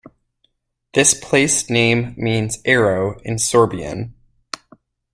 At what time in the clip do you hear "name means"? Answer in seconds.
1.69-2.57